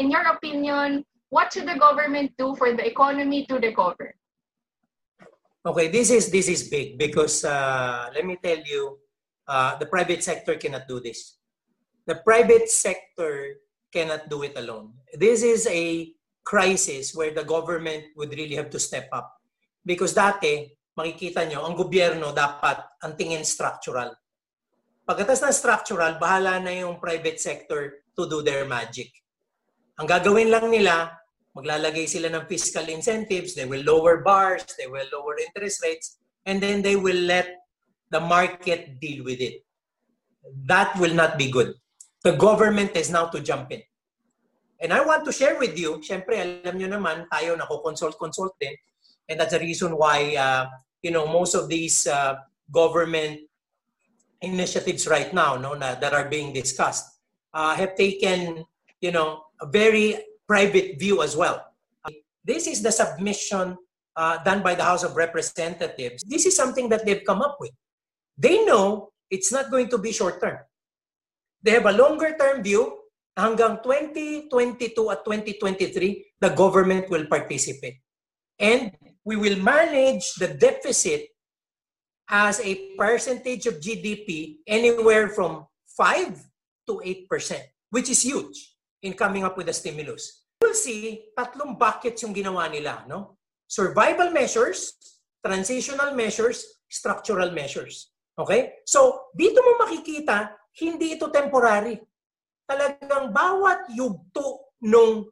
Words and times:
In 0.00 0.08
your 0.08 0.24
opinion, 0.32 1.04
what 1.28 1.52
should 1.52 1.68
the 1.68 1.76
government 1.76 2.32
do 2.40 2.56
for 2.56 2.72
the 2.72 2.80
economy 2.88 3.44
to 3.52 3.60
recover? 3.60 4.16
Okay, 5.60 5.92
this 5.92 6.08
is 6.08 6.32
this 6.32 6.48
is 6.48 6.72
big 6.72 6.96
because 6.96 7.44
uh, 7.44 8.08
let 8.16 8.24
me 8.24 8.40
tell 8.40 8.56
you, 8.64 8.96
uh, 9.44 9.76
the 9.76 9.84
private 9.84 10.24
sector 10.24 10.56
cannot 10.56 10.88
do 10.88 11.04
this. 11.04 11.36
The 12.08 12.16
private 12.24 12.72
sector 12.72 13.60
cannot 13.92 14.32
do 14.32 14.40
it 14.40 14.56
alone. 14.56 14.96
This 15.12 15.44
is 15.44 15.68
a 15.68 16.16
crisis 16.48 17.12
where 17.12 17.36
the 17.36 17.44
government 17.44 18.16
would 18.16 18.32
really 18.32 18.56
have 18.56 18.72
to 18.72 18.80
step 18.80 19.12
up. 19.12 19.36
Because 19.84 20.16
dati, 20.16 20.64
makikita 20.96 21.44
nyo, 21.44 21.68
ang 21.68 21.76
gobyerno 21.76 22.32
dapat 22.32 23.04
ang 23.04 23.20
tingin 23.20 23.44
structural. 23.44 24.16
Pagkatas 25.04 25.44
ng 25.44 25.52
structural, 25.52 26.16
bahala 26.16 26.56
na 26.56 26.72
yung 26.72 26.96
private 26.96 27.36
sector 27.36 28.00
to 28.16 28.24
do 28.24 28.40
their 28.40 28.64
magic. 28.64 29.12
Ang 30.00 30.08
gagawin 30.08 30.48
lang 30.48 30.72
nila, 30.72 31.12
maglalagay 31.52 32.08
sila 32.08 32.32
ng 32.32 32.48
fiscal 32.48 32.88
incentives, 32.88 33.52
they 33.52 33.68
will 33.68 33.84
lower 33.84 34.24
bars, 34.24 34.64
they 34.80 34.88
will 34.88 35.04
lower 35.12 35.36
interest 35.36 35.84
rates, 35.84 36.16
and 36.48 36.56
then 36.56 36.80
they 36.80 36.96
will 36.96 37.20
let 37.28 37.68
the 38.08 38.18
market 38.18 38.96
deal 38.96 39.20
with 39.20 39.44
it. 39.44 39.60
That 40.64 40.96
will 40.96 41.12
not 41.12 41.36
be 41.36 41.52
good. 41.52 41.76
The 42.24 42.32
government 42.32 42.96
is 42.96 43.12
now 43.12 43.28
to 43.28 43.44
jump 43.44 43.76
in. 43.76 43.84
And 44.80 44.96
I 44.96 45.04
want 45.04 45.28
to 45.28 45.32
share 45.36 45.60
with 45.60 45.76
you, 45.76 46.00
syempre 46.00 46.40
alam 46.40 46.80
nyo 46.80 46.88
naman, 46.88 47.28
tayo 47.28 47.52
nako-consult-consult 47.60 48.56
din, 48.56 48.72
and 49.28 49.36
that's 49.36 49.52
the 49.52 49.60
reason 49.60 49.92
why, 50.00 50.32
uh, 50.32 50.64
you 51.04 51.12
know, 51.12 51.28
most 51.28 51.52
of 51.52 51.68
these 51.68 52.08
uh, 52.08 52.40
government 52.72 53.44
initiatives 54.40 55.04
right 55.04 55.36
now 55.36 55.60
no, 55.60 55.76
na, 55.76 55.92
that 56.00 56.16
are 56.16 56.32
being 56.32 56.56
discussed 56.56 57.20
uh, 57.52 57.76
have 57.76 57.92
taken, 57.94 58.64
you 59.04 59.12
know, 59.12 59.44
a 59.60 59.66
very 59.66 60.18
private 60.48 60.98
view 60.98 61.22
as 61.22 61.36
well. 61.36 61.62
This 62.44 62.66
is 62.66 62.82
the 62.82 62.90
submission 62.90 63.76
uh, 64.16 64.42
done 64.42 64.62
by 64.62 64.74
the 64.74 64.82
House 64.82 65.04
of 65.04 65.14
Representatives. 65.14 66.24
This 66.26 66.46
is 66.46 66.56
something 66.56 66.88
that 66.88 67.04
they've 67.04 67.24
come 67.24 67.42
up 67.42 67.58
with. 67.60 67.72
They 68.36 68.64
know 68.64 69.12
it's 69.30 69.52
not 69.52 69.70
going 69.70 69.88
to 69.90 69.98
be 69.98 70.12
short 70.12 70.40
term. 70.40 70.58
They 71.62 71.72
have 71.72 71.86
a 71.86 71.92
longer 71.92 72.34
term 72.36 72.62
view. 72.62 72.96
Hanggang 73.38 73.82
2022 73.84 75.10
at 75.10 75.24
2023, 75.24 76.26
the 76.40 76.50
government 76.50 77.08
will 77.08 77.26
participate. 77.26 78.00
And 78.58 78.92
we 79.24 79.36
will 79.36 79.56
manage 79.62 80.34
the 80.34 80.48
deficit 80.48 81.28
as 82.28 82.60
a 82.60 82.96
percentage 82.98 83.66
of 83.66 83.80
GDP 83.80 84.58
anywhere 84.66 85.28
from 85.28 85.66
5 85.96 86.36
to 86.88 86.92
8%, 87.04 87.60
which 87.90 88.10
is 88.10 88.22
huge 88.22 88.69
in 89.02 89.14
coming 89.14 89.44
up 89.44 89.56
with 89.56 89.68
a 89.68 89.76
stimulus. 89.76 90.44
We'll 90.60 90.76
see 90.76 91.32
tatlong 91.32 91.78
buckets 91.78 92.22
yung 92.22 92.36
ginawa 92.36 92.68
nila, 92.68 93.04
no? 93.08 93.40
Survival 93.64 94.30
measures, 94.30 94.96
transitional 95.40 96.12
measures, 96.12 96.84
structural 96.88 97.50
measures. 97.50 98.12
Okay? 98.36 98.84
So, 98.84 99.32
dito 99.32 99.60
mo 99.64 99.80
makikita, 99.80 100.52
hindi 100.76 101.16
ito 101.16 101.32
temporary. 101.32 101.96
Talagang 102.68 103.32
bawat 103.32 103.88
yugto 103.96 104.76
nung 104.84 105.26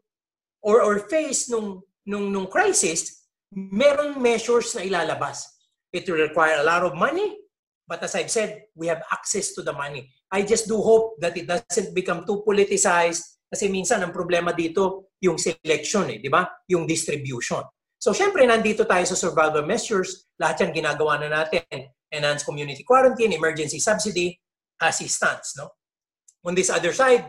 or 0.65 0.83
or 0.83 1.07
phase 1.07 1.47
nung 1.53 1.85
nung 2.09 2.33
nung 2.33 2.49
crisis, 2.49 3.29
merong 3.53 4.17
measures 4.19 4.75
na 4.75 4.83
ilalabas. 4.83 5.45
It 5.93 6.09
will 6.09 6.25
require 6.25 6.61
a 6.61 6.67
lot 6.67 6.85
of 6.85 6.97
money, 6.97 7.37
but 7.87 8.03
as 8.05 8.17
I've 8.17 8.33
said, 8.33 8.69
we 8.77 8.89
have 8.89 9.01
access 9.13 9.53
to 9.57 9.63
the 9.63 9.73
money. 9.73 10.13
I 10.29 10.45
just 10.45 10.69
do 10.69 10.77
hope 10.77 11.17
that 11.21 11.37
it 11.37 11.49
doesn't 11.49 11.95
become 11.97 12.29
too 12.29 12.45
politicized 12.45 13.38
kasi 13.49 13.73
minsan 13.73 14.05
ang 14.05 14.13
problema 14.13 14.53
dito, 14.53 15.17
yung 15.25 15.41
selection 15.41 16.13
eh, 16.13 16.21
di 16.21 16.29
ba? 16.29 16.45
Yung 16.69 16.85
distribution. 16.85 17.65
So 17.99 18.15
syempre, 18.15 18.47
nandito 18.47 18.87
tayo 18.87 19.03
sa 19.09 19.19
survival 19.19 19.67
measures. 19.67 20.29
Lahat 20.39 20.63
yan 20.63 20.71
ginagawa 20.71 21.19
na 21.19 21.43
natin. 21.43 21.91
Enhanced 22.13 22.47
community 22.47 22.87
quarantine, 22.87 23.35
emergency 23.35 23.83
subsidy, 23.83 24.39
assistance. 24.79 25.59
No? 25.59 25.75
On 26.47 26.55
this 26.55 26.71
other 26.71 26.95
side, 26.95 27.27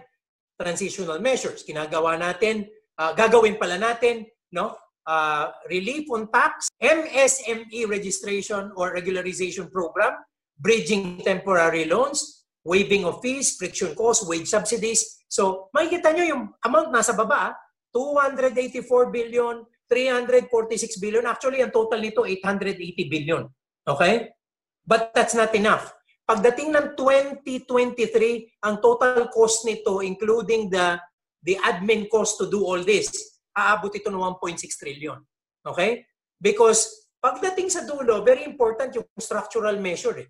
transitional 0.60 1.18
measures. 1.18 1.66
Ginagawa 1.66 2.20
natin, 2.20 2.70
uh, 3.00 3.16
gagawin 3.16 3.58
pala 3.58 3.80
natin, 3.80 4.28
no? 4.54 4.78
Uh, 5.10 5.50
relief 5.74 6.06
on 6.14 6.30
tax, 6.30 6.70
MSME 6.78 7.90
registration 7.90 8.70
or 8.78 8.94
regularization 8.94 9.72
program, 9.72 10.14
bridging 10.60 11.18
temporary 11.26 11.90
loans, 11.90 12.39
waiving 12.66 13.06
of 13.06 13.22
fees, 13.22 13.56
friction 13.56 13.96
costs, 13.96 14.28
wage 14.28 14.48
subsidies, 14.48 15.20
So, 15.30 15.70
makikita 15.70 16.10
nyo 16.10 16.26
yung 16.26 16.44
amount 16.66 16.90
nasa 16.90 17.14
baba, 17.14 17.54
284 17.94 19.14
billion, 19.14 19.62
346 19.86 20.98
billion. 20.98 21.24
Actually, 21.30 21.62
ang 21.62 21.70
total 21.70 22.02
nito, 22.02 22.26
880 22.26 22.82
billion. 23.06 23.46
Okay? 23.86 24.34
But 24.82 25.14
that's 25.14 25.38
not 25.38 25.54
enough. 25.54 25.94
Pagdating 26.26 26.74
ng 26.74 26.98
2023, 26.98 28.66
ang 28.66 28.82
total 28.82 29.30
cost 29.30 29.70
nito, 29.70 30.02
including 30.02 30.74
the, 30.74 30.98
the 31.46 31.62
admin 31.62 32.10
cost 32.10 32.42
to 32.42 32.50
do 32.50 32.66
all 32.66 32.82
this, 32.82 33.38
aabot 33.54 33.94
ito 33.94 34.10
ng 34.10 34.22
1.6 34.42 34.66
trillion. 34.82 35.22
Okay? 35.62 36.06
Because 36.42 37.14
pagdating 37.22 37.70
sa 37.70 37.86
dulo, 37.86 38.26
very 38.26 38.46
important 38.46 38.98
yung 38.98 39.06
structural 39.18 39.78
measure. 39.78 40.26
Eh. 40.26 40.30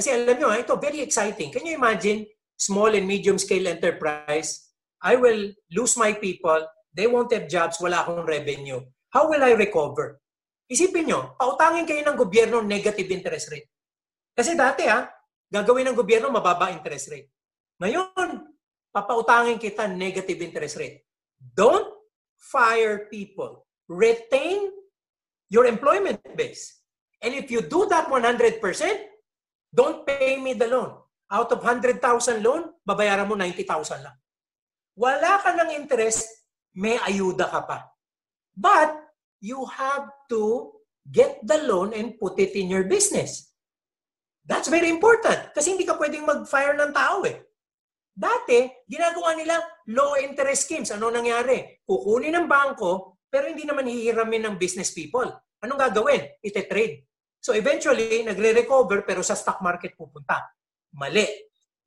Kasi 0.00 0.16
alam 0.16 0.40
nyo, 0.40 0.48
ito 0.56 0.80
very 0.80 1.04
exciting. 1.04 1.52
Can 1.52 1.68
you 1.68 1.76
imagine 1.76 2.24
small 2.56 2.88
and 2.96 3.04
medium 3.04 3.36
scale 3.36 3.68
enterprise, 3.68 4.72
I 5.04 5.20
will 5.20 5.52
lose 5.76 6.00
my 6.00 6.16
people, 6.16 6.64
they 6.88 7.04
won't 7.04 7.28
have 7.36 7.52
jobs, 7.52 7.76
wala 7.84 8.00
akong 8.00 8.24
revenue. 8.24 8.80
How 9.12 9.28
will 9.28 9.44
I 9.44 9.52
recover? 9.52 10.16
Isipin 10.72 11.12
nyo, 11.12 11.36
pautangin 11.36 11.84
kayo 11.84 12.00
ng 12.00 12.16
gobyerno 12.16 12.64
negative 12.64 13.12
interest 13.12 13.52
rate. 13.52 13.68
Kasi 14.32 14.56
dati 14.56 14.88
ha, 14.88 15.04
gagawin 15.52 15.92
ng 15.92 15.98
gobyerno 16.00 16.32
mababa 16.32 16.72
interest 16.72 17.12
rate. 17.12 17.28
Ngayon, 17.76 18.48
papautangin 18.88 19.60
kita 19.60 19.84
negative 19.84 20.40
interest 20.40 20.80
rate. 20.80 21.04
Don't 21.36 21.92
fire 22.40 23.04
people. 23.12 23.68
Retain 23.84 24.72
your 25.52 25.68
employment 25.68 26.24
base. 26.40 26.80
And 27.20 27.36
if 27.36 27.52
you 27.52 27.60
do 27.60 27.84
that 27.92 28.08
100%, 28.08 28.64
don't 29.70 30.02
pay 30.06 30.36
me 30.36 30.54
the 30.54 30.66
loan. 30.66 30.98
Out 31.30 31.54
of 31.54 31.62
100,000 31.62 32.02
loan, 32.42 32.74
babayaran 32.82 33.30
mo 33.30 33.38
90,000 33.38 34.02
lang. 34.02 34.16
Wala 34.98 35.38
ka 35.38 35.54
ng 35.54 35.70
interest, 35.78 36.26
may 36.74 36.98
ayuda 36.98 37.46
ka 37.46 37.62
pa. 37.64 37.78
But 38.50 38.98
you 39.38 39.62
have 39.70 40.10
to 40.28 40.74
get 41.06 41.40
the 41.46 41.64
loan 41.64 41.94
and 41.94 42.18
put 42.18 42.36
it 42.42 42.52
in 42.58 42.68
your 42.68 42.84
business. 42.84 43.54
That's 44.44 44.66
very 44.66 44.90
important 44.90 45.54
kasi 45.54 45.72
hindi 45.72 45.86
ka 45.86 45.94
pwedeng 45.96 46.26
mag-fire 46.26 46.74
ng 46.74 46.90
tao 46.90 47.22
eh. 47.24 47.38
Dati, 48.10 48.66
ginagawa 48.84 49.38
nila 49.38 49.56
low 49.94 50.18
interest 50.18 50.66
schemes. 50.66 50.90
Ano 50.92 51.08
nangyari? 51.08 51.80
Kukunin 51.86 52.34
ng 52.36 52.50
bangko, 52.50 53.22
pero 53.30 53.46
hindi 53.46 53.64
naman 53.64 53.86
hihiramin 53.86 54.50
ng 54.50 54.54
business 54.58 54.90
people. 54.90 55.30
Anong 55.62 55.78
gagawin? 55.78 56.26
Ite-trade. 56.42 57.06
So 57.40 57.56
eventually, 57.56 58.20
nagre-recover 58.20 59.08
pero 59.08 59.24
sa 59.24 59.32
stock 59.32 59.64
market 59.64 59.96
pupunta. 59.96 60.44
Mali. 60.92 61.24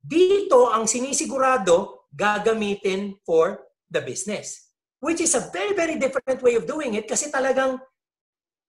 Dito 0.04 0.68
ang 0.68 0.84
sinisigurado 0.84 2.04
gagamitin 2.10 3.22
for 3.22 3.62
the 3.86 4.02
business. 4.02 4.74
Which 4.98 5.22
is 5.22 5.32
a 5.38 5.48
very, 5.54 5.72
very 5.72 5.96
different 5.96 6.42
way 6.42 6.58
of 6.58 6.66
doing 6.66 6.98
it 6.98 7.06
kasi 7.06 7.30
talagang 7.30 7.78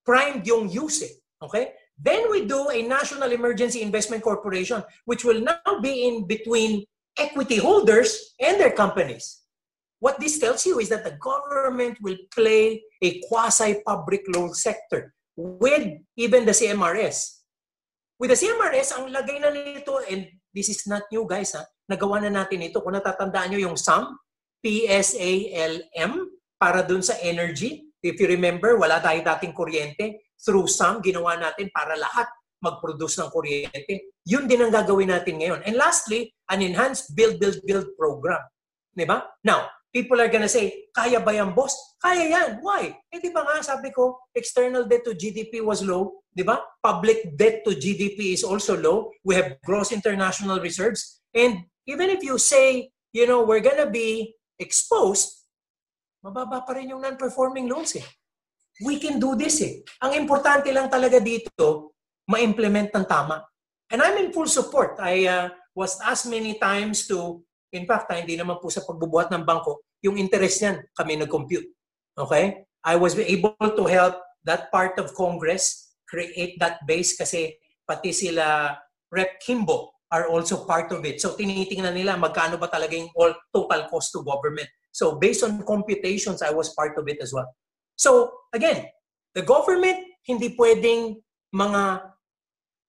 primed 0.06 0.46
yung 0.46 0.70
use. 0.70 1.02
Eh. 1.04 1.14
Okay? 1.42 1.74
Then 1.98 2.30
we 2.30 2.46
do 2.46 2.70
a 2.70 2.86
National 2.86 3.32
Emergency 3.32 3.82
Investment 3.82 4.22
Corporation 4.22 4.84
which 5.10 5.26
will 5.26 5.42
now 5.42 5.82
be 5.82 6.06
in 6.06 6.28
between 6.28 6.86
equity 7.18 7.58
holders 7.58 8.36
and 8.38 8.60
their 8.60 8.76
companies. 8.76 9.48
What 10.00 10.20
this 10.20 10.38
tells 10.38 10.68
you 10.68 10.80
is 10.80 10.92
that 10.92 11.08
the 11.08 11.18
government 11.18 11.98
will 12.04 12.20
play 12.30 12.84
a 13.02 13.24
quasi-public 13.26 14.28
loan 14.28 14.54
sector 14.54 15.15
with 15.36 16.02
even 16.16 16.48
the 16.48 16.56
CMRS. 16.56 17.44
With 18.16 18.32
the 18.32 18.40
CMRS, 18.40 18.96
ang 18.96 19.12
lagay 19.12 19.44
na 19.44 19.52
nito, 19.52 20.00
and 20.08 20.32
this 20.56 20.72
is 20.72 20.88
not 20.88 21.04
new 21.12 21.28
guys, 21.28 21.52
ha? 21.52 21.68
nagawa 21.92 22.24
na 22.24 22.32
natin 22.32 22.66
ito. 22.66 22.82
Kung 22.82 22.98
natatandaan 22.98 23.54
nyo 23.54 23.60
yung 23.62 23.78
SAM, 23.78 24.18
P-S-A-L-M, 24.66 26.12
para 26.58 26.82
dun 26.82 27.04
sa 27.04 27.14
energy. 27.22 27.86
If 28.02 28.18
you 28.18 28.32
remember, 28.32 28.80
wala 28.80 28.98
tayo 29.04 29.22
dating 29.22 29.54
kuryente. 29.54 30.34
Through 30.40 30.72
SAM, 30.72 31.04
ginawa 31.04 31.38
natin 31.38 31.70
para 31.70 31.94
lahat 31.94 32.26
mag-produce 32.64 33.22
ng 33.22 33.30
kuryente. 33.30 34.16
Yun 34.26 34.50
din 34.50 34.66
ang 34.66 34.74
gagawin 34.74 35.14
natin 35.14 35.38
ngayon. 35.38 35.62
And 35.68 35.78
lastly, 35.78 36.34
an 36.50 36.66
enhanced 36.66 37.14
build, 37.14 37.38
build, 37.38 37.62
build 37.68 37.94
program. 38.00 38.42
Di 38.96 39.06
ba? 39.06 39.22
Now, 39.46 39.70
people 39.96 40.20
are 40.20 40.28
gonna 40.28 40.52
say, 40.52 40.92
kaya 40.92 41.24
ba 41.24 41.32
yan, 41.32 41.56
boss? 41.56 41.96
Kaya 42.04 42.28
yan. 42.28 42.60
Why? 42.60 42.92
Eh, 43.08 43.24
di 43.24 43.32
ba 43.32 43.48
nga, 43.48 43.64
sabi 43.64 43.96
ko, 43.96 44.28
external 44.36 44.84
debt 44.84 45.08
to 45.08 45.16
GDP 45.16 45.64
was 45.64 45.80
low. 45.80 46.20
Di 46.36 46.44
ba? 46.44 46.60
Public 46.84 47.40
debt 47.40 47.64
to 47.64 47.72
GDP 47.72 48.36
is 48.36 48.44
also 48.44 48.76
low. 48.76 49.16
We 49.24 49.40
have 49.40 49.56
gross 49.64 49.96
international 49.96 50.60
reserves. 50.60 51.24
And 51.32 51.64
even 51.88 52.12
if 52.12 52.20
you 52.28 52.36
say, 52.36 52.92
you 53.16 53.24
know, 53.24 53.48
we're 53.48 53.64
gonna 53.64 53.88
be 53.88 54.36
exposed, 54.60 55.48
mababa 56.20 56.68
pa 56.68 56.76
rin 56.76 56.92
yung 56.92 57.00
non-performing 57.00 57.72
loans 57.72 57.96
eh. 57.96 58.04
We 58.84 59.00
can 59.00 59.24
do 59.24 59.40
this 59.40 59.64
eh. 59.64 59.80
Ang 60.04 60.28
importante 60.28 60.68
lang 60.76 60.92
talaga 60.92 61.24
dito, 61.24 61.96
ma-implement 62.28 62.92
ng 62.92 63.08
tama. 63.08 63.48
And 63.88 64.04
I'm 64.04 64.20
in 64.20 64.36
full 64.36 64.52
support. 64.52 65.00
I 65.00 65.24
uh, 65.24 65.46
was 65.72 65.96
asked 66.04 66.28
many 66.28 66.60
times 66.60 67.08
to, 67.08 67.40
in 67.75 67.83
fact, 67.83 68.07
ah, 68.10 68.18
hindi 68.18 68.39
naman 68.39 68.57
po 68.63 68.72
sa 68.72 68.81
pagbubuhat 68.88 69.30
ng 69.36 69.44
bangko, 69.44 69.83
yung 70.00 70.16
interest 70.16 70.63
niyan, 70.63 70.77
kami 70.95 71.19
nag-compute. 71.19 71.68
Okay? 72.16 72.63
I 72.88 72.95
was 72.95 73.19
able 73.19 73.54
to 73.60 73.83
help 73.86 74.16
that 74.48 74.72
part 74.72 74.95
of 75.01 75.12
Congress 75.12 75.94
create 76.07 76.56
that 76.62 76.80
base 76.88 77.18
kasi 77.18 77.57
pati 77.83 78.16
sila 78.16 78.77
Rep. 79.12 79.42
Kimbo 79.42 79.92
are 80.13 80.30
also 80.30 80.63
part 80.63 80.94
of 80.94 81.01
it. 81.04 81.19
So 81.19 81.33
tinitingnan 81.33 81.98
nila 81.98 82.16
magkano 82.16 82.62
ba 82.62 82.69
talaga 82.69 82.94
yung 82.94 83.10
all 83.18 83.33
total 83.51 83.89
cost 83.89 84.13
to 84.13 84.22
government. 84.22 84.69
So 84.94 85.18
based 85.18 85.44
on 85.44 85.66
computations, 85.66 86.45
I 86.45 86.54
was 86.54 86.72
part 86.77 86.95
of 86.95 87.10
it 87.10 87.19
as 87.19 87.33
well. 87.33 87.50
So 87.98 88.45
again, 88.54 88.86
the 89.33 89.42
government 89.42 89.98
hindi 90.25 90.54
pwedeng 90.57 91.22
mga 91.54 91.81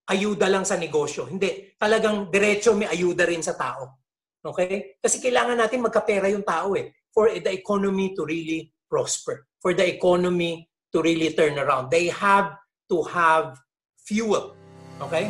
ayuda 0.08 0.46
lang 0.48 0.64
sa 0.64 0.78
negosyo. 0.78 1.28
Hindi. 1.28 1.76
Talagang 1.76 2.30
diretso 2.32 2.72
may 2.72 2.88
ayuda 2.88 3.26
rin 3.26 3.42
sa 3.42 3.58
tao. 3.58 4.05
Okay? 4.54 4.98
Kasi 5.02 5.18
kailangan 5.18 5.58
natin 5.58 5.82
magkapera 5.82 6.30
yung 6.30 6.46
tao 6.46 6.74
eh 6.78 6.94
for 7.10 7.32
the 7.32 7.52
economy 7.52 8.12
to 8.12 8.28
really 8.28 8.70
prosper, 8.86 9.48
for 9.58 9.72
the 9.72 9.86
economy 9.86 10.68
to 10.92 11.02
really 11.02 11.32
turn 11.32 11.58
around. 11.58 11.90
They 11.90 12.12
have 12.12 12.54
to 12.92 13.02
have 13.08 13.58
fuel. 14.04 14.54
Okay? 15.02 15.28